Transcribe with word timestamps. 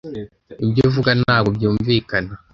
Ibyo 0.65 0.81
avuga 0.89 1.11
ntabwo 1.21 1.49
byumvikana. 1.57 2.31